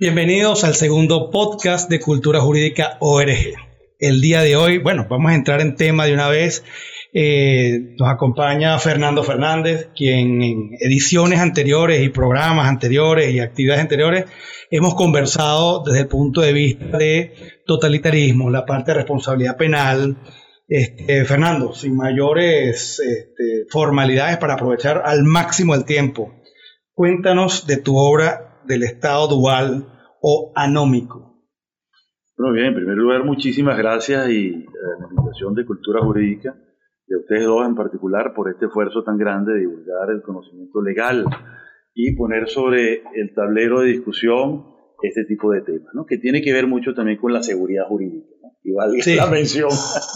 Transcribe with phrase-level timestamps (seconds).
[0.00, 3.56] Bienvenidos al segundo podcast de Cultura Jurídica ORG.
[3.98, 6.62] El día de hoy, bueno, vamos a entrar en tema de una vez.
[7.12, 14.26] Eh, nos acompaña Fernando Fernández, quien en ediciones anteriores y programas anteriores y actividades anteriores
[14.70, 17.32] hemos conversado desde el punto de vista de
[17.66, 20.16] totalitarismo, la parte de responsabilidad penal.
[20.68, 26.36] Este, Fernando, sin mayores este, formalidades para aprovechar al máximo el tiempo,
[26.94, 29.86] cuéntanos de tu obra del Estado dual
[30.20, 31.42] o anómico?
[32.36, 34.66] Bueno, bien, en primer lugar, muchísimas gracias y eh,
[35.00, 36.54] la invitación de Cultura Jurídica,
[37.06, 41.24] de ustedes dos en particular, por este esfuerzo tan grande de divulgar el conocimiento legal
[41.94, 44.66] y poner sobre el tablero de discusión
[45.02, 46.04] este tipo de temas, ¿no?
[46.06, 48.50] que tiene que ver mucho también con la seguridad jurídica, ¿no?
[48.62, 49.70] y vale la mención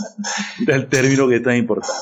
[0.66, 1.98] del término que es tan importante.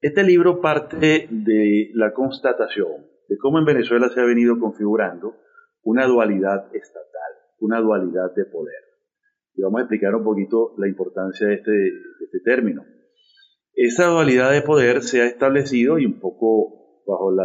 [0.00, 5.34] Este libro parte de la constatación de cómo en Venezuela se ha venido configurando
[5.84, 8.82] una dualidad estatal, una dualidad de poder.
[9.54, 11.88] Y vamos a explicar un poquito la importancia de este,
[12.24, 12.84] este término.
[13.74, 17.44] Esa dualidad de poder se ha establecido y un poco bajo la,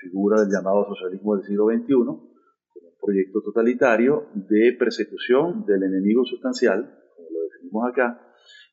[0.00, 6.24] figura del llamado socialismo del siglo XXI, como un proyecto totalitario de persecución del enemigo
[6.24, 6.84] sustancial,
[7.16, 8.20] como lo definimos acá,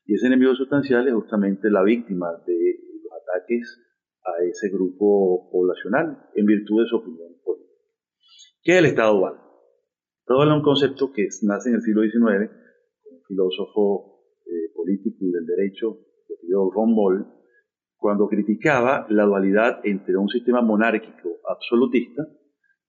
[0.04, 3.82] y ese enemigo sustancial es justamente la víctima de los ataques
[4.22, 7.36] a ese grupo poblacional en virtud de su opinión
[8.66, 9.34] ¿Qué es el Estado dual?
[10.22, 12.50] Estado dual es un concepto que nace en el siglo XIX,
[13.12, 16.00] un filósofo eh, político y del derecho,
[16.74, 17.26] von Boll,
[17.96, 22.26] cuando criticaba la dualidad entre un sistema monárquico absolutista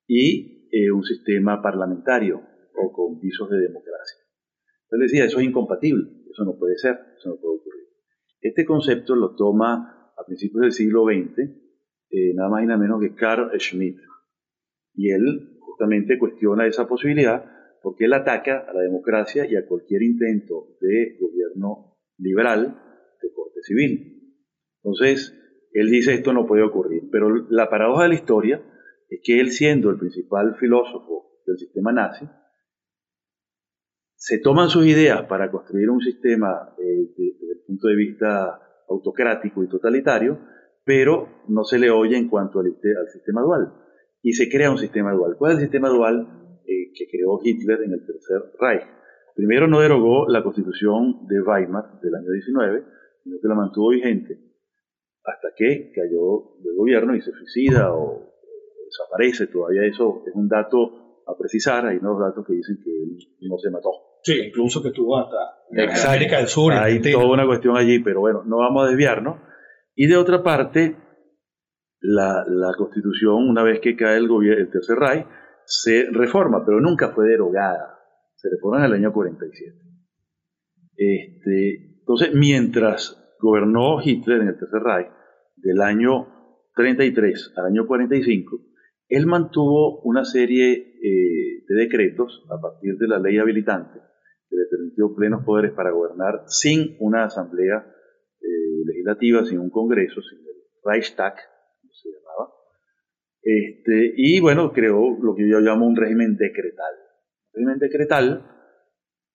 [0.07, 2.41] y eh, un sistema parlamentario
[2.73, 4.17] o con visos de democracia.
[4.85, 7.83] Entonces decía, eso es incompatible, eso no puede ser, eso no puede ocurrir.
[8.41, 11.37] Este concepto lo toma a principios del siglo XX,
[12.09, 13.99] eh, nada más y nada menos que Carl Schmitt,
[14.95, 17.45] y él justamente cuestiona esa posibilidad
[17.83, 22.81] porque él ataca a la democracia y a cualquier intento de gobierno liberal
[23.21, 24.33] de corte civil.
[24.83, 25.33] Entonces,
[25.73, 28.61] él dice esto no puede ocurrir, pero la paradoja de la historia
[29.09, 32.27] es que él siendo el principal filósofo del sistema nazi,
[34.15, 38.59] se toman sus ideas para construir un sistema eh, desde el punto de vista
[38.89, 40.39] autocrático y totalitario,
[40.83, 42.73] pero no se le oye en cuanto al
[43.13, 43.86] sistema dual
[44.21, 45.35] y se crea un sistema dual.
[45.37, 46.27] ¿Cuál es el sistema dual
[46.65, 48.87] eh, que creó Hitler en el Tercer Reich?
[49.35, 52.83] Primero no derogó la constitución de Weimar del año 19,
[53.23, 54.47] sino que la mantuvo vigente
[55.27, 58.33] hasta que cayó del gobierno y se suicida o,
[58.85, 59.47] desaparece.
[59.47, 61.85] Todavía eso es un dato a precisar.
[61.85, 63.91] Hay unos datos que dicen que él no se mató.
[64.23, 66.73] Sí, incluso que estuvo hasta América del Sur.
[66.73, 69.39] Hay toda una cuestión allí, pero bueno, no vamos a desviarnos.
[69.95, 70.95] Y de otra parte,
[72.07, 74.27] la, constitución, una vez que cae el,
[74.71, 75.25] Tercer Reich,
[75.65, 77.99] se reforma, pero nunca fue derogada.
[78.35, 79.77] Se reforma en el año 47.
[80.95, 85.07] Este, entonces, mientras gobernó Hitler en el Tercer Reich,
[85.57, 86.27] del año
[86.75, 88.61] 33 al año 45,
[89.09, 93.99] él mantuvo una serie eh, de decretos a partir de la ley habilitante
[94.49, 97.85] que le permitió plenos poderes para gobernar sin una asamblea
[98.39, 100.45] eh, legislativa, sin un congreso, sin el
[100.83, 101.35] Reichstag,
[103.41, 106.93] este, y bueno, creó lo que yo llamo un régimen decretal.
[107.53, 108.51] Un régimen decretal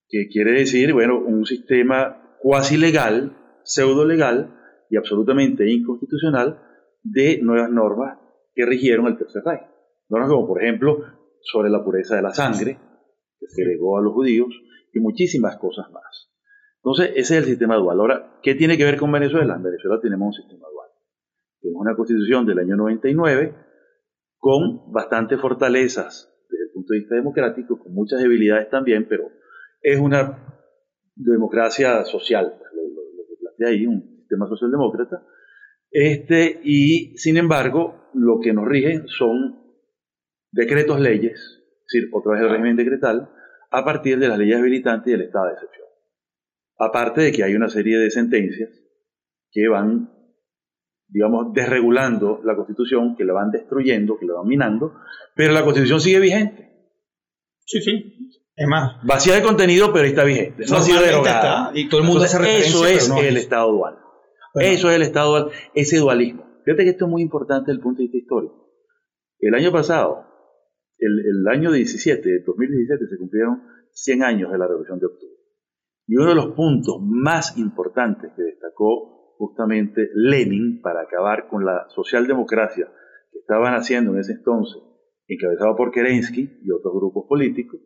[0.08, 4.54] que quiere decir, bueno, un sistema cuasi legal, pseudo legal
[4.90, 6.60] y absolutamente inconstitucional
[7.02, 8.18] de nuevas normas
[8.54, 9.62] que rigieron el Tercer Reich.
[10.08, 10.98] Normas como, por ejemplo,
[11.40, 12.78] sobre la pureza de la sangre,
[13.38, 14.48] que se agregó a los judíos,
[14.92, 16.30] y muchísimas cosas más.
[16.76, 17.98] Entonces, ese es el sistema dual.
[18.00, 19.56] Ahora, ¿qué tiene que ver con Venezuela?
[19.56, 20.90] En Venezuela tenemos un sistema dual.
[21.60, 23.54] Tenemos una constitución del año 99
[24.42, 29.30] con bastantes fortalezas desde el punto de vista democrático, con muchas debilidades también, pero
[29.80, 30.36] es una
[31.14, 35.24] democracia social, pues, lo, que plantea ahí, un sistema socialdemócrata.
[35.92, 39.62] Este, y sin embargo, lo que nos rige son
[40.50, 43.30] decretos leyes, es decir, otra vez el régimen decretal,
[43.70, 45.86] a partir de las leyes habilitantes y del estado de excepción.
[46.80, 48.70] Aparte de que hay una serie de sentencias
[49.52, 50.11] que van
[51.12, 54.94] digamos, desregulando la Constitución, que la van destruyendo, que la van minando,
[55.34, 56.72] pero la Constitución sigue vigente.
[57.64, 58.40] Sí, sí.
[58.56, 58.96] Es más.
[59.04, 60.64] Vacía de contenido, pero está vigente.
[60.68, 61.70] No ha sido derogada.
[61.74, 63.98] y todo el mundo Eso es el Estado dual.
[64.54, 66.44] Eso es el Estado dual, ese dualismo.
[66.64, 68.70] Fíjate que esto es muy importante desde el punto de vista histórico.
[69.38, 70.26] El año pasado,
[70.98, 73.62] el, el año 17, 2017, se cumplieron
[73.92, 75.36] 100 años de la Revolución de Octubre.
[76.06, 81.86] Y uno de los puntos más importantes que destacó justamente Lenin para acabar con la
[81.88, 82.86] socialdemocracia
[83.32, 84.80] que estaban haciendo en ese entonces
[85.26, 87.80] encabezado por Kerensky y otros grupos políticos,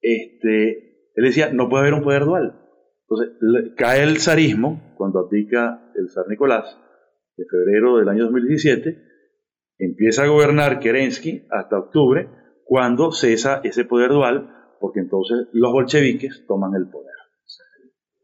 [0.00, 2.60] este, él decía, no puede haber un poder dual.
[3.08, 6.76] Entonces, cae el zarismo cuando abdica el zar Nicolás
[7.36, 9.00] en febrero del año 2017,
[9.78, 12.28] empieza a gobernar Kerensky hasta octubre,
[12.64, 17.17] cuando cesa ese poder dual, porque entonces los bolcheviques toman el poder.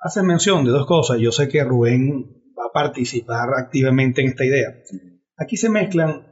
[0.05, 1.19] Hace mención de dos cosas.
[1.19, 2.27] Yo sé que Rubén
[2.59, 4.69] va a participar activamente en esta idea.
[5.39, 6.27] Aquí se mezclan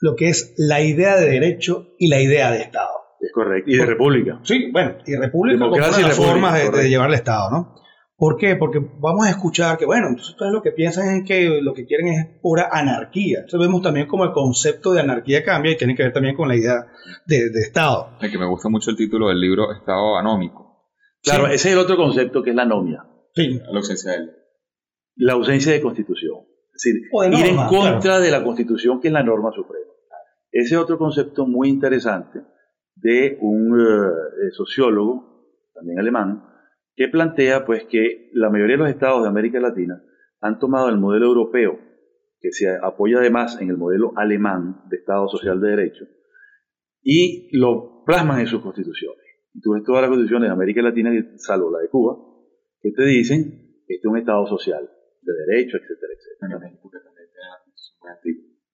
[0.00, 2.90] lo que es la idea de derecho y la idea de Estado.
[3.20, 3.70] Es correcto.
[3.70, 4.40] Y de república.
[4.42, 7.74] Sí, bueno, y república como una de las formas de, de, llevar el Estado, ¿no?
[8.16, 8.56] ¿Por qué?
[8.56, 11.86] Porque vamos a escuchar que, bueno, entonces ustedes lo que piensan es que lo que
[11.86, 13.42] quieren es pura anarquía.
[13.44, 16.48] Entonces vemos también como el concepto de anarquía cambia y tiene que ver también con
[16.48, 16.84] la idea
[17.26, 18.16] de, Estado.
[18.20, 20.73] Es que me gusta mucho el título del libro Estado anómico.
[21.24, 23.06] Claro, ese es el otro concepto que es la anomia.
[23.34, 23.58] Sí.
[23.70, 24.30] La ausencia de
[25.16, 26.40] La ausencia de constitución.
[26.74, 27.02] Es decir,
[27.38, 29.92] ir en contra de la constitución que es la norma suprema.
[30.50, 32.40] Ese es otro concepto muy interesante
[32.96, 36.44] de un eh, sociólogo, también alemán,
[36.94, 40.02] que plantea pues que la mayoría de los estados de América Latina
[40.40, 41.78] han tomado el modelo europeo,
[42.38, 46.04] que se apoya además en el modelo alemán de Estado Social de Derecho,
[47.02, 49.23] y lo plasman en sus constituciones.
[49.54, 52.16] Y tú ves todas las constituciones de América Latina, salvo la de Cuba,
[52.80, 54.90] que te dicen que este es un Estado social,
[55.22, 56.58] de derecho, etcétera, etcétera.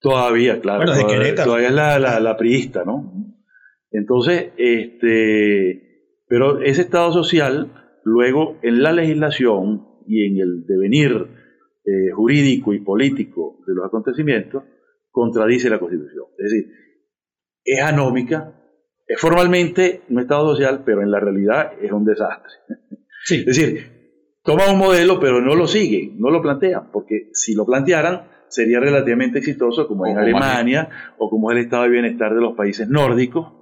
[0.00, 0.86] Todavía, claro.
[1.44, 3.12] todavía, es la, la, la priista, ¿no?
[3.90, 11.28] Entonces, este, pero ese Estado social luego en la legislación y en el devenir
[11.84, 14.64] eh, jurídico y político de los acontecimientos,
[15.10, 16.26] contradice la Constitución.
[16.38, 16.72] Es decir,
[17.64, 18.59] es anómica,
[19.18, 22.52] formalmente un Estado social, pero en la realidad es un desastre.
[23.30, 27.66] Es decir, toma un modelo, pero no lo sigue, no lo plantea, porque si lo
[27.66, 32.40] plantearan, sería relativamente exitoso, como en Alemania o como es el estado de bienestar de
[32.40, 33.52] los países nórdicos,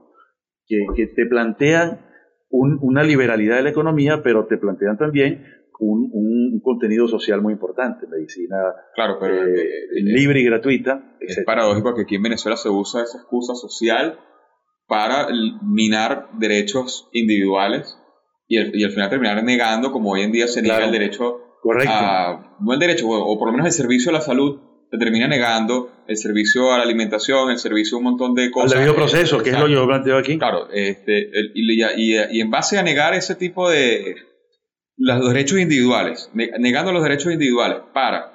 [0.66, 2.06] que, que te plantean
[2.50, 5.44] una liberalidad de la economía, pero te plantean también
[5.80, 8.56] un, contenido social muy importante, medicina
[8.94, 11.16] claro, pero, eh, eh, eh, libre y gratuita.
[11.20, 14.18] Es paradójico que aquí en Venezuela se usa esa excusa social
[14.88, 15.28] para
[15.62, 17.96] minar derechos individuales
[18.48, 22.56] y, al final terminar negando, como hoy en día se niega el derecho Correcto.
[22.60, 25.90] no el derecho, o por lo menos el servicio a la salud se termina negando
[26.06, 28.72] el servicio a la alimentación, el servicio a un montón de cosas.
[28.72, 30.38] Al debido proceso, que es lo que yo planteo aquí.
[30.38, 34.16] Claro, este, y, y, en base a negar ese tipo de
[34.96, 38.32] los derechos individuales, negando los derechos individuales para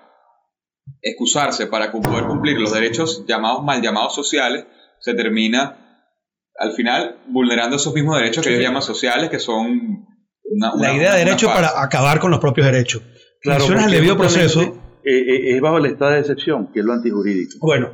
[1.01, 4.65] excusarse, para poder cumplir los derechos llamados mal llamados sociales,
[4.99, 5.82] se termina
[6.57, 10.05] al final vulnerando esos mismos derechos que ellos llaman sociales, que son
[10.77, 13.01] la idea de derecho para acabar con los propios derechos.
[13.41, 14.61] Claro, Mencionas el debido proceso
[15.03, 17.57] eh, eh, es bajo el estado de excepción, que es lo antijurídico.
[17.61, 17.91] Bueno,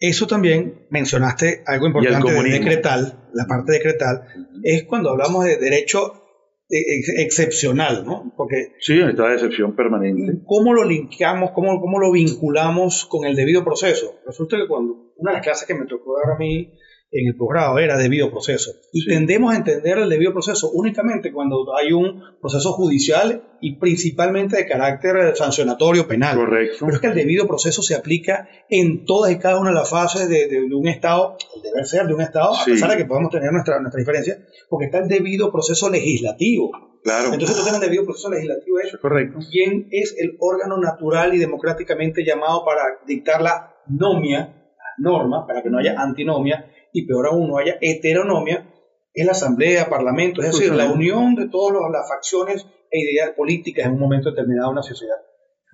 [0.00, 4.22] eso también mencionaste algo importante de decretal, la parte decretal,
[4.62, 6.24] es cuando hablamos de derecho
[6.70, 8.34] excepcional, ¿no?
[8.36, 10.42] Porque sí, en estado de excepción permanente.
[10.44, 14.20] ¿Cómo lo linkamos, cómo, cómo lo vinculamos con el debido proceso?
[14.26, 16.74] Resulta que cuando una de las clases que me tocó dar a mí
[17.10, 18.72] en el posgrado era debido proceso.
[18.92, 24.56] Y tendemos a entender el debido proceso únicamente cuando hay un proceso judicial y principalmente
[24.56, 26.36] de carácter sancionatorio penal.
[26.36, 26.76] Correcto.
[26.80, 29.90] Pero es que el debido proceso se aplica en todas y cada una de las
[29.90, 33.30] fases de, un Estado, el deber ser de un Estado, a pesar de que podemos
[33.30, 34.38] tener nuestra, nuestra diferencia,
[34.68, 36.70] porque está el debido proceso legislativo.
[37.02, 37.32] Claro.
[37.32, 38.80] Entonces tú tienes el debido proceso legislativo.
[38.80, 39.38] Es correcto.
[39.50, 45.62] ¿Quién es el órgano natural y democráticamente llamado para dictar la nomia, la norma, para
[45.62, 46.70] que no haya antinomia?
[46.92, 48.72] Y peor aún no haya heteronomia,
[49.12, 53.86] es la asamblea, parlamento, es decir, la unión de todas las facciones e ideas políticas
[53.86, 55.16] en un momento determinado de una sociedad.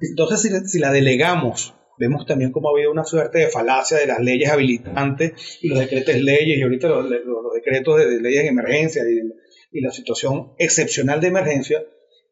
[0.01, 4.21] Entonces, si, la delegamos, vemos también cómo ha habido una suerte de falacia de las
[4.21, 7.09] leyes habilitantes y los decretos leyes, y ahorita los,
[7.55, 11.85] decretos de, leyes de emergencia y, la situación excepcional de emergencia,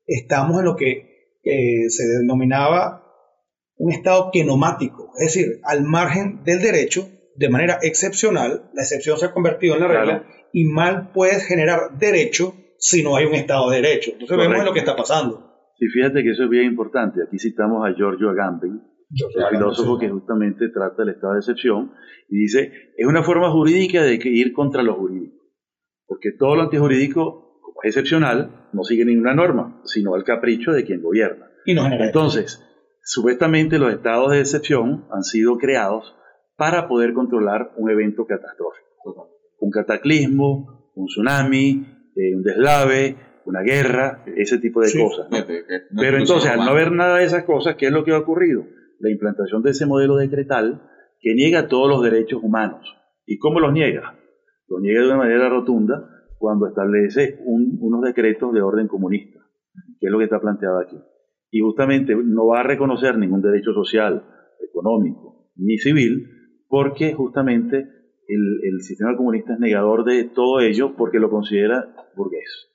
[0.06, 3.02] estamos en lo que eh, se denominaba
[3.76, 9.26] un estado quenomático, es decir, al margen del derecho, de manera excepcional, la excepción se
[9.26, 13.70] ha convertido en la regla y mal puedes generar derecho si no hay un Estado
[13.70, 14.10] de Derecho.
[14.12, 15.52] Entonces vemos lo que está pasando.
[15.78, 17.20] Sí, fíjate que eso es bien importante.
[17.26, 21.92] Aquí citamos a Giorgio Agamben, el filósofo que justamente trata el estado de excepción
[22.28, 25.36] y dice, es una forma jurídica de ir contra lo jurídico.
[26.06, 30.84] Porque todo lo antijurídico, como es excepcional, no sigue ninguna norma, sino al capricho de
[30.84, 31.46] quien gobierna.
[31.64, 32.64] Y no Entonces,
[33.02, 36.14] supuestamente los estados de excepción han sido creados
[36.56, 39.30] para poder controlar un evento catastrófico.
[39.58, 45.28] Un cataclismo, un tsunami, eh, un deslave, una guerra, ese tipo de cosas.
[45.96, 48.64] Pero entonces, al no haber nada de esas cosas, ¿qué es lo que ha ocurrido?
[49.00, 50.88] La implantación de ese modelo decretal
[51.20, 52.96] que niega todos los derechos humanos.
[53.26, 54.18] ¿Y cómo los niega?
[54.68, 59.38] Los niega de una manera rotunda cuando establece unos decretos de orden comunista,
[60.00, 60.96] que es lo que está planteado aquí.
[61.50, 64.24] Y justamente no va a reconocer ningún derecho social,
[64.60, 66.26] económico ni civil,
[66.72, 72.70] porque justamente el, el sistema comunista es negador de todo ello porque lo considera burgués.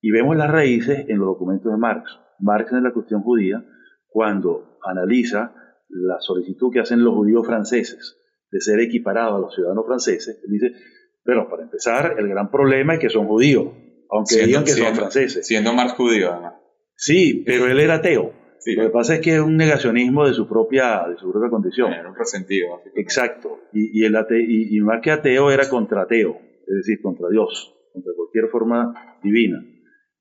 [0.00, 2.08] Y vemos las raíces en los documentos de Marx.
[2.38, 3.64] Marx en la cuestión judía,
[4.06, 5.56] cuando analiza
[5.88, 8.16] la solicitud que hacen los judíos franceses
[8.48, 10.74] de ser equiparados a los ciudadanos franceses, dice,
[11.24, 13.72] pero para empezar, el gran problema es que son judíos,
[14.08, 15.44] aunque digan que son franceses.
[15.44, 16.54] Siendo Marx judío, además.
[16.94, 18.34] Sí, pero él era ateo.
[18.66, 21.92] Lo que pasa es que es un negacionismo de su propia, de su propia condición.
[21.92, 22.80] Era un resentido.
[22.94, 23.60] Exacto.
[23.72, 28.12] Y, el y, y más que ateo era contra ateo, es decir, contra Dios, contra
[28.16, 29.58] cualquier forma divina.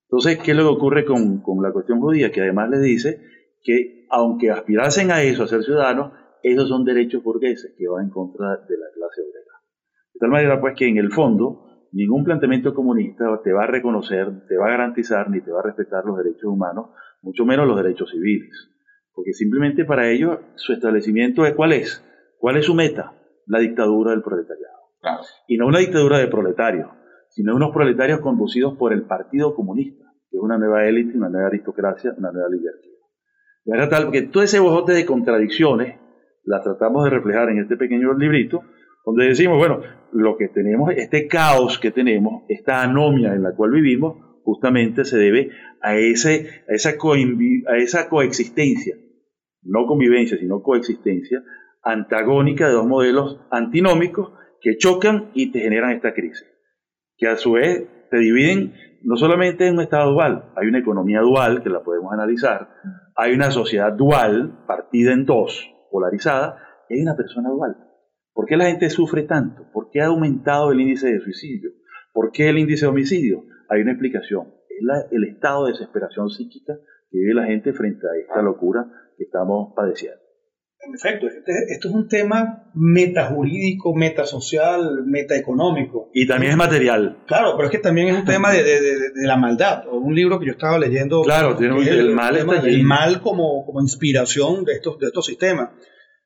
[0.09, 2.31] Entonces, ¿qué es lo que ocurre con, con la cuestión judía?
[2.31, 3.21] Que además le dice
[3.63, 6.11] que aunque aspirasen a eso, a ser ciudadanos,
[6.43, 9.61] esos son derechos burgueses que van en contra de la clase obrera.
[10.13, 14.47] De tal manera, pues, que en el fondo, ningún planteamiento comunista te va a reconocer,
[14.47, 16.89] te va a garantizar, ni te va a respetar los derechos humanos,
[17.21, 18.69] mucho menos los derechos civiles.
[19.13, 22.03] Porque simplemente para ellos su establecimiento es cuál es,
[22.37, 23.13] cuál es su meta,
[23.45, 24.79] la dictadura del proletariado.
[25.47, 26.89] Y no una dictadura de proletarios,
[27.29, 31.47] sino unos proletarios conducidos por el Partido Comunista, que es una nueva élite, una nueva
[31.47, 32.91] aristocracia, una nueva oligarquía.
[33.65, 35.99] De manera tal que todo ese bojote de contradicciones
[36.43, 38.63] las tratamos de reflejar en este pequeño librito,
[39.05, 43.71] donde decimos, bueno, lo que tenemos, este caos que tenemos, esta anomia en la cual
[43.71, 48.95] vivimos, justamente se debe a, ese, a, esa, a esa coexistencia,
[49.63, 51.43] no convivencia, sino coexistencia
[51.83, 56.51] antagónica de dos modelos antinómicos que chocan y te generan esta crisis
[57.21, 61.21] que a su vez se dividen no solamente en un estado dual, hay una economía
[61.21, 62.69] dual que la podemos analizar,
[63.15, 66.57] hay una sociedad dual partida en dos, polarizada,
[66.89, 67.77] y hay una persona dual.
[68.33, 69.67] ¿Por qué la gente sufre tanto?
[69.71, 71.71] ¿Por qué ha aumentado el índice de suicidio?
[72.11, 73.43] ¿Por qué el índice de homicidio?
[73.71, 74.53] Hay una explicación.
[74.69, 76.73] Es el estado de desesperación psíquica
[77.09, 78.85] que vive la gente frente a esta locura
[79.17, 80.19] que estamos padeciendo.
[80.83, 86.09] En efecto, este, esto es un tema metajurídico, metasocial, metaeconómico.
[86.13, 87.19] Y también es material.
[87.27, 89.83] Claro, pero es que también es un tema de, la maldad.
[89.89, 91.21] Un libro que yo estaba leyendo.
[91.21, 92.35] Claro, tiene el, el, mal
[92.65, 95.69] El mal como, como inspiración de estos, de estos sistemas.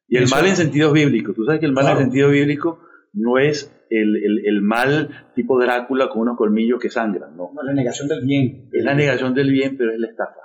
[0.08, 1.34] Y el mal en sentido bíblico.
[1.34, 2.80] Tú sabes que el mal en sentido bíblico
[3.12, 7.52] no es el, el, mal tipo Drácula con unos colmillos que sangran, ¿no?
[7.54, 8.70] no la negación del bien.
[8.72, 10.42] Es la negación del bien, pero es la estafa.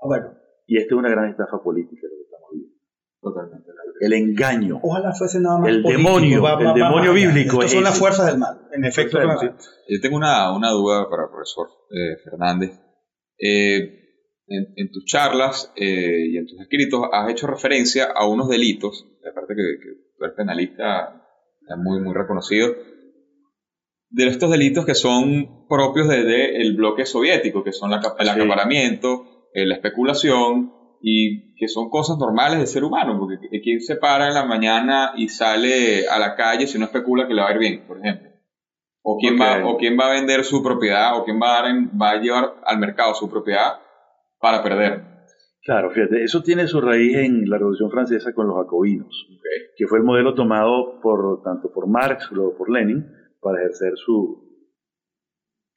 [0.00, 0.34] Ah, bueno.
[0.66, 2.06] Y esta es una gran estafa política.
[3.20, 3.70] Totalmente.
[4.00, 4.80] El engaño.
[4.82, 5.70] Ojalá fuese nada más.
[5.70, 7.62] El demonio, el demonio bíblico.
[7.62, 9.18] Estas son las fuerzas del mal, en efecto.
[9.88, 12.78] Yo tengo una, una, duda para el profesor eh, Fernández.
[13.38, 14.04] Eh,
[14.46, 19.54] en, tus charlas eh, y en tus escritos has hecho referencia a unos delitos, aparte
[19.54, 21.23] que, que tú eres penalista
[21.76, 22.74] muy, muy reconocido,
[24.10, 29.48] de estos delitos que son propios del de, bloque soviético, que son la, el acaparamiento,
[29.54, 30.72] la especulación,
[31.06, 35.12] y que son cosas normales de ser humano, porque quien se para en la mañana
[35.16, 37.98] y sale a la calle si no especula que le va a ir bien, por
[37.98, 38.30] ejemplo.
[39.02, 41.74] O quién, va, o quién va a vender su propiedad, o quién va a, dar
[42.00, 43.80] va a llevar al mercado su propiedad
[44.40, 45.13] para perder.
[45.64, 49.26] Claro, fíjate, eso tiene su raíz en la Revolución Francesa con los jacobinos,
[49.76, 53.06] que fue el modelo tomado por tanto por Marx como por Lenin
[53.40, 54.44] para ejercer su,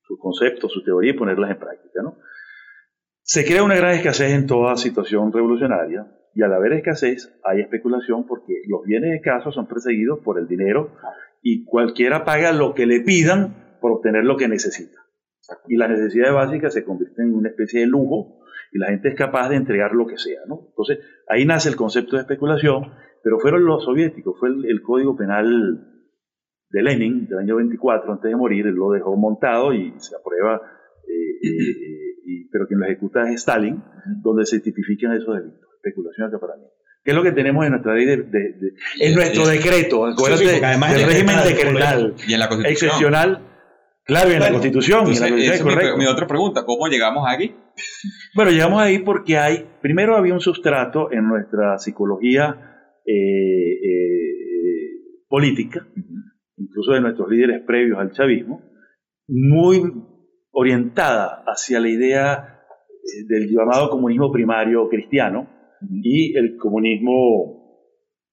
[0.01, 2.01] su concepto, su teoría y ponerlas en práctica.
[2.03, 2.17] ¿no?
[3.21, 8.27] Se crea una gran escasez en toda situación revolucionaria y al haber escasez hay especulación
[8.27, 10.97] porque los bienes escasos son perseguidos por el dinero
[11.41, 14.99] y cualquiera paga lo que le pidan por obtener lo que necesita.
[15.69, 18.36] Y las necesidades básicas se convierten en una especie de lujo
[18.71, 20.41] y la gente es capaz de entregar lo que sea.
[20.47, 20.67] ¿no?
[20.69, 22.91] Entonces ahí nace el concepto de especulación,
[23.23, 25.45] pero fueron los soviéticos, fue el, código penal
[26.69, 30.61] de Lenin del año 24, antes de morir, él lo dejó montado y se aprueba.
[31.07, 32.07] Eh, eh,
[32.51, 33.81] pero quien lo ejecuta es Stalin,
[34.21, 36.73] donde se tipifican esos delitos, especulación y acaparamiento.
[37.03, 41.37] ¿Qué es lo que tenemos en nuestra ley de, en nuestro decreto, acuérdate, del régimen
[41.41, 42.65] decretal, y en la constitución.
[42.65, 43.47] excepcional,
[44.07, 45.05] claro, y en la constitución.
[45.97, 47.53] mi, otra pregunta, ¿cómo llegamos aquí?
[48.35, 54.07] Bueno, llegamos ahí porque hay, primero había un sustrato en nuestra psicología eh, eh,
[55.27, 55.87] política,
[56.57, 58.61] incluso de nuestros líderes previos al chavismo,
[59.27, 59.81] muy
[60.51, 62.63] orientada hacia la idea
[63.03, 65.47] eh, del llamado comunismo primario cristiano
[65.89, 67.85] y el comunismo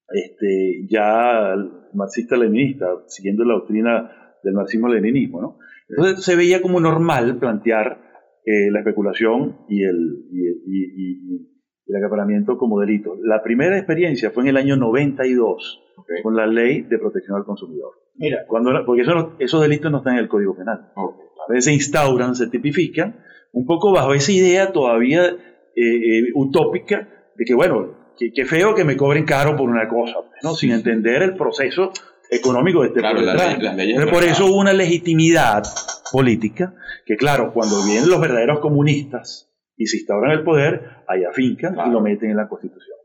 [0.08, 1.54] este, ya
[1.92, 5.40] marxista-leninista, siguiendo la doctrina del marxismo-leninismo.
[5.40, 5.58] ¿no?
[5.88, 8.00] Entonces se veía como normal plantear
[8.44, 11.54] eh, la especulación y el, y,
[11.86, 13.16] el acaparamiento como delito.
[13.22, 15.82] La primera experiencia fue en el año 92
[16.22, 17.92] con la ley de protección al consumidor.
[18.16, 18.44] Mira.
[18.46, 19.02] Cuando, porque
[19.38, 20.92] esos delitos no están en el Código Penal.
[20.96, 23.16] A veces se instauran, se tipifican,
[23.52, 25.36] un poco bajo esa idea todavía eh,
[25.76, 30.54] eh, utópica de que, bueno, qué feo que me cobren caro por una cosa, ¿no?
[30.54, 31.92] sin entender el proceso
[32.34, 35.62] económico de este claro, por eso hubo una legitimidad
[36.10, 36.74] política
[37.06, 41.90] que, claro, cuando vienen los verdaderos comunistas y se instauran el poder, ahí afincan y
[41.90, 42.96] lo meten en la Constitución.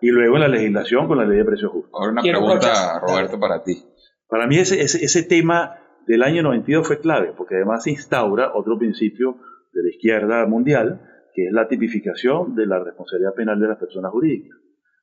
[0.00, 1.92] Y luego en la legislación con la ley de precios justos.
[1.94, 3.84] Ahora una pregunta, Roberto, para ti.
[4.28, 8.52] Para mí ese, ese, ese tema del año 92 fue clave, porque además se instaura
[8.54, 9.36] otro principio
[9.72, 11.00] de la izquierda mundial,
[11.34, 14.58] que es la tipificación de la responsabilidad penal de las personas jurídicas,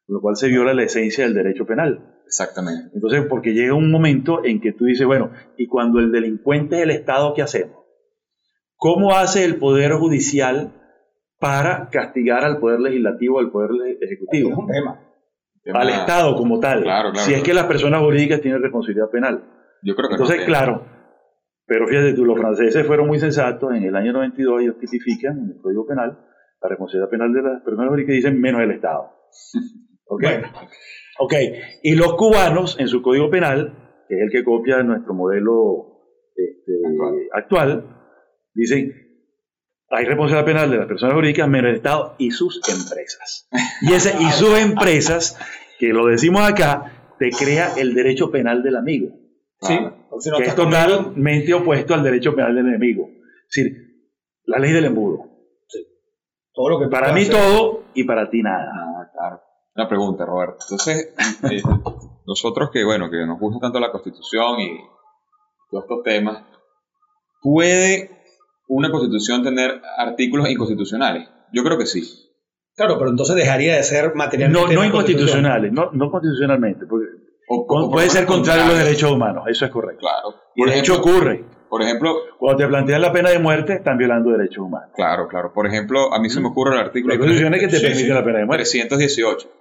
[0.10, 2.16] con lo cual se viola la esencia del derecho penal.
[2.26, 2.90] Exactamente.
[2.96, 6.82] Entonces, porque llega un momento en que tú dices, bueno, y cuando el delincuente es
[6.82, 7.86] el Estado, ¿qué hacemos?
[8.76, 10.74] ¿Cómo hace el Poder Judicial
[11.40, 13.70] para castigar al Poder Legislativo, al Poder
[14.02, 14.50] Ejecutivo?
[14.50, 15.00] Es un tema.
[15.76, 16.82] Al Estado como tal.
[16.82, 19.44] Claro, si es que las personas jurídicas tienen responsabilidad penal.
[19.84, 20.86] Yo creo que Entonces, claro,
[21.68, 23.76] pero fíjate tú, los franceses fueron muy sensatos.
[23.76, 26.18] En el año 92 ellos tipifican en el Código Penal
[26.60, 29.12] la responsabilidad penal de las personas jurídicas y dicen menos el Estado.
[30.10, 30.24] ¿Ok?
[31.20, 31.34] Ok,
[31.84, 36.02] y los cubanos en su código penal, que es el que copia nuestro modelo
[36.36, 36.72] este,
[37.34, 37.86] actual.
[38.54, 38.94] dicen,
[39.90, 43.50] hay responsabilidad penal de las personas jurídicas menos el Estado y sus empresas.
[43.82, 45.38] Y, ese, y sus empresas,
[45.78, 49.10] que lo decimos acá, te crea el derecho penal del amigo.
[49.62, 49.78] Sí,
[50.38, 53.10] que es totalmente opuesto al derecho penal del enemigo.
[53.50, 53.90] Es decir,
[54.46, 55.26] la ley del embudo.
[55.68, 55.86] Sí.
[56.54, 58.89] Todo lo que para mí todo y para ti nada.
[59.76, 60.58] Una pregunta, Roberto.
[60.62, 61.14] Entonces,
[61.52, 61.62] eh,
[62.26, 64.78] nosotros que, bueno, que nos gusta tanto la Constitución y
[65.70, 66.44] todos estos temas,
[67.42, 68.12] ¿puede
[68.68, 71.28] una Constitución tener artículos inconstitucionales?
[71.54, 72.04] Yo creo que sí.
[72.76, 74.74] Claro, pero entonces dejaría de ser materialmente...
[74.74, 77.08] No, no inconstitucionales, no, no constitucionalmente, porque
[77.92, 80.00] puede ser contrario a los derechos humanos, eso es correcto.
[80.02, 80.36] Claro.
[80.56, 81.46] Y de hecho ocurre.
[81.70, 84.90] Por ejemplo, cuando te plantean la pena de muerte, están violando derechos humanos.
[84.96, 85.52] Claro, claro.
[85.54, 87.14] Por ejemplo, a mí se me ocurre el artículo.
[87.14, 88.64] Hay constituciones que te permiten la pena de muerte.
[88.64, 89.59] 318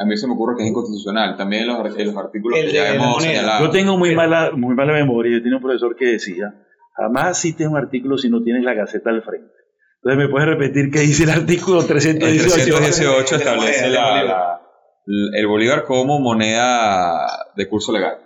[0.00, 1.36] a mí se me ocurre que es inconstitucional.
[1.36, 3.66] También los, los artículos que ya hemos señalado.
[3.66, 5.36] Yo tengo muy mala, muy mala memoria.
[5.36, 6.54] Yo tenía un profesor que decía,
[6.96, 9.52] jamás cites un artículo si no tienes la gaceta al frente.
[9.96, 12.44] Entonces, ¿me puedes repetir qué dice el artículo 318?
[12.44, 13.86] El 318 establece
[15.06, 18.20] el Bolívar como moneda de curso legal.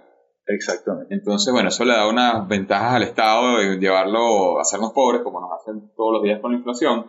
[0.46, 1.12] Exactamente.
[1.12, 5.40] Entonces, bueno, eso le da unas ventajas al Estado de llevarlo a hacernos pobres, como
[5.40, 7.06] nos hacen todos los días con la inflación,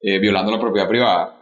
[0.00, 1.36] eh, violando la propiedad privada.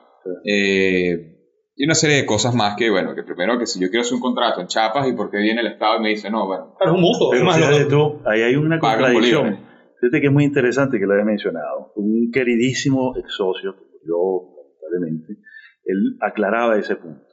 [0.46, 1.33] Eh,
[1.76, 4.14] y una serie de cosas más que, bueno, que primero que si yo quiero hacer
[4.14, 6.74] un contrato en Chapas y porque viene el Estado y me dice, no, bueno.
[6.78, 7.30] Pero es un mutuo.
[7.30, 9.58] Pero fíjate tú, ahí hay una contradicción.
[10.00, 11.92] Fíjate que es muy interesante que lo haya mencionado.
[11.96, 15.42] Un queridísimo ex socio, murió lamentablemente,
[15.84, 17.24] él aclaraba ese punto.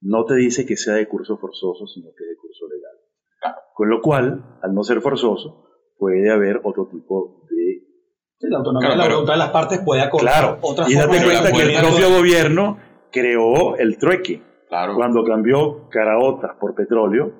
[0.00, 3.54] No te dice que sea de curso forzoso, sino que es de curso legal.
[3.74, 9.06] Con lo cual, al no ser forzoso, puede haber otro tipo de la autonomía la
[9.06, 12.78] voluntad de las partes puede acordar claro, otras y date cuenta que el propio gobierno
[13.12, 14.42] creó el trueque.
[14.68, 14.94] Claro.
[14.94, 17.32] Cuando cambió caraotas por petróleo.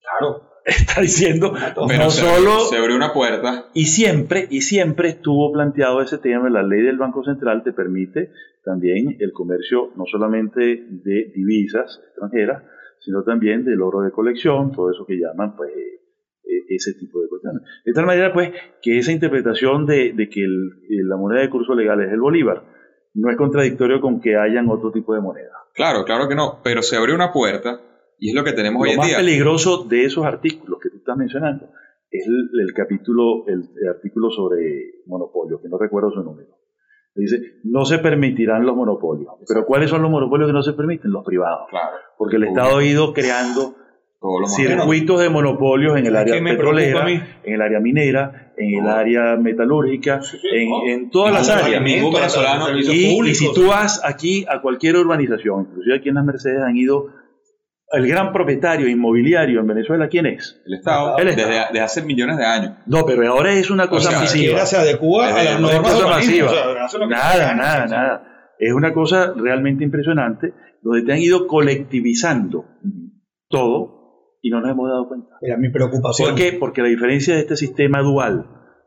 [0.00, 0.48] Claro.
[0.64, 2.60] Está diciendo, no solo...
[2.68, 3.70] Se abrió una puerta.
[3.72, 6.50] Y siempre, y siempre estuvo planteado ese tema.
[6.50, 8.32] La ley del Banco Central te permite
[8.64, 12.64] también el comercio no solamente de divisas extranjeras,
[13.00, 17.28] sino también del oro de colección, todo eso que llaman, pues, e, ese tipo de
[17.28, 17.62] cuestiones.
[17.84, 18.50] De tal manera, pues,
[18.82, 20.46] que esa interpretación de, que
[21.02, 22.62] la moneda de curso legal es el bolívar,
[23.18, 25.52] no es contradictorio con que hayan otro tipo de moneda.
[25.74, 27.80] Claro, claro que no, pero se abrió una puerta
[28.18, 29.04] y es lo que tenemos hoy en día.
[29.04, 31.68] Lo más peligroso de esos artículos que tú estás mencionando
[32.10, 36.56] es el, capítulo, el, artículo sobre monopolio, que no recuerdo su número.
[37.14, 39.34] Dice, no se permitirán los monopolios.
[39.48, 41.10] Pero ¿cuáles son los monopolios que no se permiten?
[41.10, 41.66] Los privados.
[41.68, 41.96] Claro.
[42.16, 43.74] Porque el Estado ha ido creando
[44.48, 50.20] circuitos de monopolios en el área petrolera, en el área minera, en el área metalúrgica,
[50.52, 51.82] en, todas las áreas.
[51.86, 57.06] Y, si tú vas aquí a cualquier urbanización, inclusive aquí en las Mercedes han ido,
[57.90, 60.60] el gran propietario inmobiliario en Venezuela, ¿quién es?
[60.66, 61.16] El Estado.
[61.16, 62.72] Desde, hace millones de años.
[62.86, 64.66] No, pero ahora es una cosa masiva.
[64.66, 66.50] se adecua a las normas masiva.
[67.08, 68.24] nada, nada, nada.
[68.58, 70.52] Es una cosa realmente impresionante
[70.82, 72.66] donde te han ido colectivizando
[73.48, 73.97] todo
[74.48, 75.36] y no nos hemos dado cuenta.
[75.42, 76.30] Era mi preocupación.
[76.30, 76.56] ¿Por qué?
[76.58, 78.46] Porque la diferencia de este sistema dual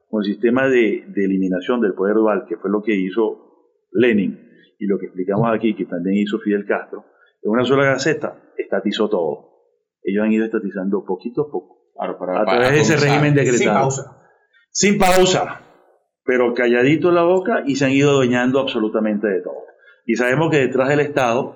[0.09, 4.39] con el sistema de, eliminación del poder dual, que fue lo que hizo Lenin
[4.79, 7.05] y lo que explicamos aquí, que también hizo Fidel Castro,
[7.43, 9.51] en una sola gaceta estatizó todo.
[10.03, 11.93] Ellos han ido estatizando poquito a poco.
[11.97, 13.57] a través de ese régimen decretado.
[13.59, 14.17] Sin pausa.
[14.71, 15.61] Sin pausa,
[16.25, 19.63] pero calladito la boca y se han ido adueñando absolutamente de todo.
[20.07, 21.55] Y sabemos que detrás del Estado,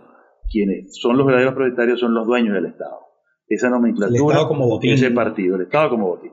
[0.52, 3.05] quienes son los verdaderos propietarios son los dueños del Estado
[3.48, 4.94] esa nomenclatura como botín.
[4.94, 6.32] ese partido, el Estado como botín.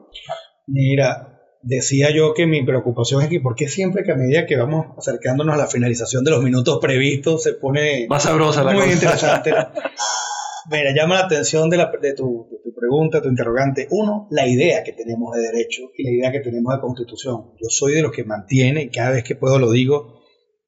[0.66, 4.56] Mira, decía yo que mi preocupación es que por qué siempre que a medida que
[4.56, 8.82] vamos acercándonos a la finalización de los minutos previstos se pone más sabrosa la muy
[8.82, 8.94] cosa.
[8.94, 9.52] interesante.
[10.70, 13.88] Mira, llama la atención de, la, de, tu, de, tu, pregunta, tu interrogante.
[13.90, 17.52] Uno, la idea que tenemos de derecho y la idea que tenemos de constitución.
[17.60, 20.21] Yo soy de los que mantiene, y cada vez que puedo lo digo,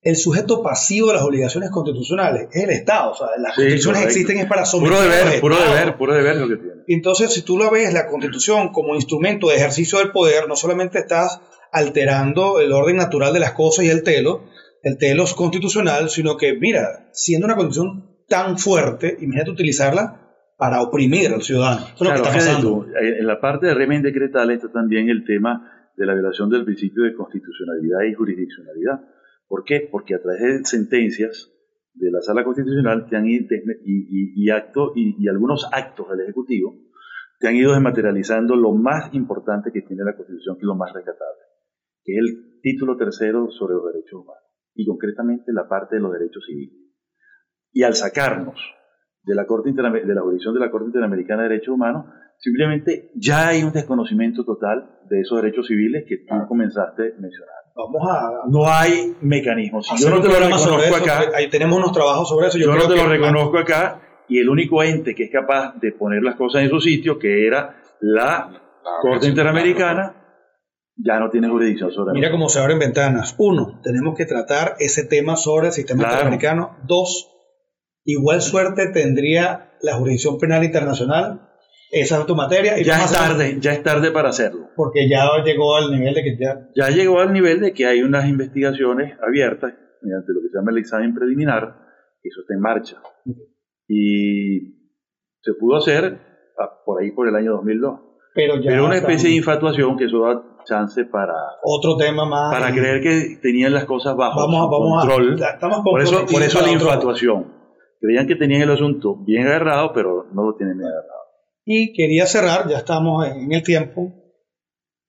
[0.04, 3.12] el sujeto pasivo de las obligaciones constitucionales es el Estado.
[3.12, 4.18] O sea, las sí, constituciones correcto.
[4.18, 6.82] existen es para someter Puro deber, puro deber, puro deber lo que tiene.
[6.86, 10.98] Entonces, si tú lo ves, la constitución como instrumento de ejercicio del poder, no solamente
[10.98, 11.40] estás
[11.72, 14.44] alterando el orden natural de las cosas y el telo,
[14.82, 20.20] el telos constitucional, sino que, mira, siendo una constitución tan fuerte, imagínate utilizarla
[20.58, 21.86] para oprimir al ciudadano.
[21.86, 22.70] Eso claro, es lo que está pasando.
[22.84, 26.64] Tú, en la parte de régimen decretal está también el tema de la violación del
[26.64, 29.00] principio de constitucionalidad y jurisdiccionalidad.
[29.54, 29.88] ¿Por qué?
[29.88, 31.48] Porque a través de sentencias
[31.92, 33.46] de la Sala Constitucional te han ido,
[33.84, 36.74] y, y, y, acto, y, y, algunos actos del Ejecutivo
[37.38, 40.92] te han ido desmaterializando lo más importante que tiene la Constitución, que es lo más
[40.92, 41.42] rescatable,
[42.02, 44.42] que es el título tercero sobre los derechos humanos,
[44.74, 46.90] y concretamente la parte de los derechos civiles.
[47.70, 48.58] Y al sacarnos
[49.22, 52.06] de la, Corte de la jurisdicción de la Corte Interamericana de Derechos Humanos,
[52.40, 57.63] simplemente ya hay un desconocimiento total de esos derechos civiles que tú comenzaste a mencionar.
[57.74, 58.48] Vamos a.
[58.48, 59.86] No hay mecanismos.
[59.86, 61.24] Si yo no te lo reconozco acá.
[61.34, 62.58] Ahí tenemos unos trabajos sobre eso.
[62.58, 64.00] Yo, yo no te lo reconozco acá.
[64.28, 67.46] Y el único ente que es capaz de poner las cosas en su sitio, que
[67.46, 68.48] era la,
[68.82, 70.24] la Corte Interamericana,
[70.96, 73.34] ya no tiene jurisdicción sobre Mira cómo se abren ventanas.
[73.38, 76.14] Uno, tenemos que tratar ese tema sobre el sistema claro.
[76.14, 76.76] interamericano.
[76.84, 77.30] Dos,
[78.04, 81.50] igual suerte tendría la jurisdicción penal internacional.
[81.94, 82.78] Esa es tu materia.
[82.78, 84.68] Y ya es tarde, ya es tarde para hacerlo.
[84.76, 86.68] Porque ya llegó al nivel de que ya...
[86.74, 90.72] Ya llegó al nivel de que hay unas investigaciones abiertas mediante lo que se llama
[90.72, 91.76] el examen preliminar,
[92.22, 92.96] y eso está en marcha.
[93.88, 94.74] Y
[95.40, 96.18] se pudo hacer
[96.84, 98.00] por ahí por el año 2002.
[98.34, 102.52] Pero, ya Pero una especie de infatuación que eso da chance para otro tema más
[102.52, 105.42] para creer que tenían las cosas bajo vamos, vamos control.
[105.42, 107.52] A, estamos por eso, por eso la infatuación.
[108.00, 111.13] Creían que tenían el asunto bien agarrado, pero no lo tienen bien agarrado.
[111.64, 114.12] Y quería cerrar, ya estamos en el tiempo,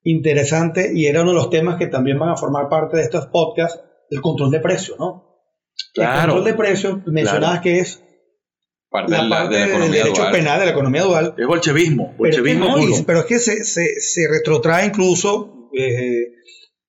[0.03, 3.27] interesante, y era uno de los temas que también van a formar parte de estos
[3.27, 5.23] podcasts, el control de precios, ¿no?
[5.93, 7.63] Claro, el control de precios, mencionabas claro.
[7.63, 8.01] que es
[8.89, 10.31] parte la de la, parte de la del derecho dual.
[10.31, 11.33] penal, de la economía dual.
[11.37, 12.93] Es bolchevismo, bolchevismo puro.
[13.05, 16.27] pero es que se, se, se retrotrae incluso eh,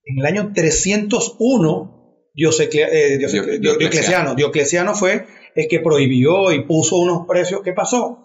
[0.04, 1.92] en el año 301,
[2.36, 3.18] Diosecle- eh,
[3.60, 4.34] Diocleciano.
[4.34, 7.62] Diocleciano fue el que prohibió y puso unos precios.
[7.64, 8.22] ¿Qué pasó?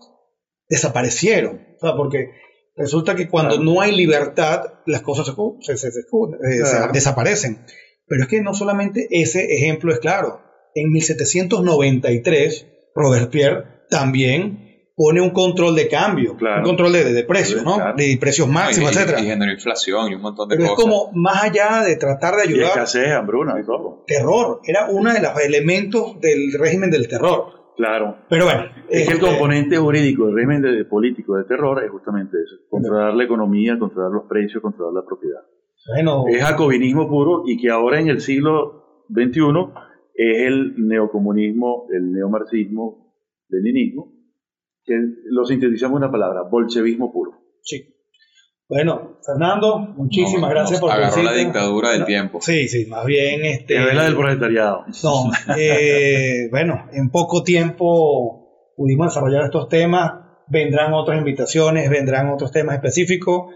[0.72, 1.68] Desaparecieron.
[1.78, 2.32] O sea, porque
[2.76, 3.72] resulta que cuando Claro.
[3.72, 6.92] no hay libertad, las cosas se, se- se- se- eh, Claro.
[6.94, 7.66] desaparecen.
[8.08, 10.42] Pero es que no solamente ese ejemplo es claro.
[10.74, 16.60] En 1793, Robespierre también pone un control de cambio, Claro.
[16.60, 17.78] un control de, precios, ¿no?
[17.96, 19.20] De precios máximos, y, etcétera.
[19.22, 20.84] y generó inflación y un montón de Pero es cosas.
[20.92, 24.04] como más allá de tratar de Y ayudar, escasez, hambruna y todo.
[24.06, 24.60] terror.
[24.66, 27.61] Era uno de los elementos del régimen del terror.
[27.78, 28.18] Claro.
[28.30, 28.64] Pero bueno.
[28.90, 32.56] Es que el este, componente jurídico del régimen de- político de terror es justamente eso.
[32.70, 35.42] Controlar la economía, controlar los precios, controlar la propiedad.
[35.88, 39.42] Bueno, Es jacobinismo puro y que ahora en el siglo XXI
[40.14, 43.16] es el neocomunismo, el neomarxismo,
[43.50, 44.14] leninismo,
[44.84, 44.94] que
[45.26, 47.32] lo sintetizamos en una palabra, bolchevismo puro.
[47.62, 47.96] sí.
[48.72, 52.40] Bueno, Fernando, muchísimas gracias por tu agarró la dictadura del No, tiempo.
[52.40, 53.76] Sí, sí, más bien este.
[53.76, 54.86] Es la del proletariado.
[55.04, 60.14] No, eh, bueno, en poco tiempo pudimos desarrollar estos temas,
[60.48, 63.54] vendrán otras invitaciones, vendrán otros temas específicos.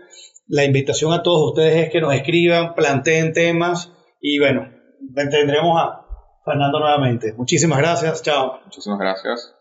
[0.47, 4.67] La invitación a todos ustedes es que nos escriban, planteen temas y bueno,
[5.15, 6.08] tendremos a
[6.43, 7.32] Fernando nuevamente.
[7.38, 8.60] Muchísimas gracias, chao.
[8.65, 9.55] Muchísimas gracias.